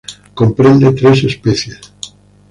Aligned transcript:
Comprende 0.39 0.95
tres 0.99 1.17
especies. 1.29 1.79